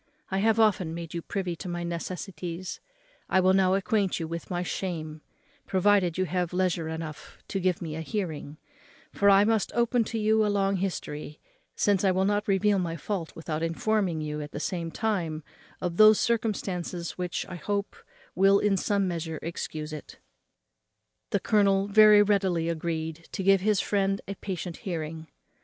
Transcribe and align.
I 0.31 0.39
have 0.39 0.59
often 0.59 0.95
made 0.95 1.13
you 1.13 1.21
privy 1.21 1.55
to 1.57 1.69
my 1.69 1.83
necessities, 1.83 2.79
I 3.29 3.39
will 3.39 3.53
now 3.53 3.75
acquaint 3.75 4.19
you 4.19 4.27
with 4.27 4.49
my 4.49 4.63
shame, 4.63 5.21
provided 5.67 6.17
you 6.17 6.25
have 6.25 6.53
leisure 6.53 6.87
enough 6.89 7.37
to 7.49 7.59
give 7.59 7.83
me 7.83 7.95
a 7.95 8.01
hearing: 8.01 8.57
for 9.13 9.29
I 9.29 9.43
must 9.43 9.71
open 9.75 10.03
to 10.05 10.17
you 10.17 10.43
a 10.43 10.47
long 10.49 10.77
history, 10.77 11.39
since 11.75 12.03
I 12.03 12.09
will 12.09 12.25
not 12.25 12.47
reveal 12.47 12.79
my 12.79 12.95
fault 12.97 13.35
without 13.35 13.61
informing 13.61 14.21
you, 14.21 14.41
at 14.41 14.53
the 14.53 14.59
same 14.59 14.89
time, 14.89 15.43
of 15.79 15.97
those 15.97 16.19
circumstances 16.19 17.11
which, 17.19 17.45
I 17.47 17.57
hope, 17.57 17.95
will 18.33 18.57
in 18.57 18.77
some 18.77 19.07
measure 19.07 19.37
excuse 19.43 19.93
it." 19.93 20.17
The 21.29 21.39
colonel 21.39 21.87
very 21.87 22.23
readily 22.23 22.69
agreed 22.69 23.27
to 23.33 23.43
give 23.43 23.61
his 23.61 23.79
friend 23.79 24.19
a 24.27 24.33
patient 24.33 24.77
hearing. 24.77 25.27